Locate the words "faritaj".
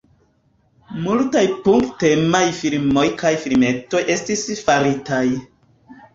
4.65-5.23